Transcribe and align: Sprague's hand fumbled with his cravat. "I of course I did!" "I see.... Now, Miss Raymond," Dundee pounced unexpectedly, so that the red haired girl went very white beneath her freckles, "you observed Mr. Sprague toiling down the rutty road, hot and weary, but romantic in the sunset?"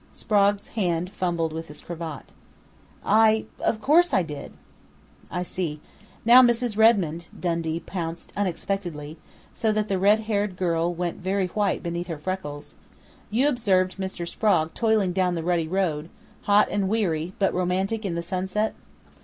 Sprague's 0.11 0.69
hand 0.69 1.11
fumbled 1.11 1.53
with 1.53 1.67
his 1.67 1.81
cravat. 1.81 2.31
"I 3.05 3.45
of 3.59 3.79
course 3.81 4.15
I 4.15 4.23
did!" 4.23 4.51
"I 5.29 5.43
see.... 5.43 5.79
Now, 6.25 6.41
Miss 6.41 6.75
Raymond," 6.75 7.27
Dundee 7.39 7.81
pounced 7.81 8.33
unexpectedly, 8.35 9.19
so 9.53 9.71
that 9.71 9.89
the 9.89 9.99
red 9.99 10.21
haired 10.21 10.57
girl 10.57 10.91
went 10.91 11.17
very 11.17 11.49
white 11.49 11.83
beneath 11.83 12.07
her 12.07 12.17
freckles, 12.17 12.73
"you 13.29 13.47
observed 13.47 13.97
Mr. 13.97 14.27
Sprague 14.27 14.73
toiling 14.73 15.13
down 15.13 15.35
the 15.35 15.43
rutty 15.43 15.67
road, 15.67 16.09
hot 16.49 16.67
and 16.71 16.89
weary, 16.89 17.33
but 17.37 17.53
romantic 17.53 18.03
in 18.03 18.15
the 18.15 18.23
sunset?" 18.23 18.73